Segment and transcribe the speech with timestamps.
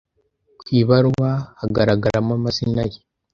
[0.59, 2.99] Kwi baruwa Hagaragaramo amazina ye,